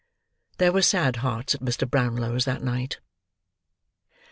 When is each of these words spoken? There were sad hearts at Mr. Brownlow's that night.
There 0.57 0.71
were 0.71 0.81
sad 0.81 1.17
hearts 1.17 1.53
at 1.53 1.61
Mr. 1.61 1.87
Brownlow's 1.87 2.43
that 2.45 2.63
night. 2.63 2.99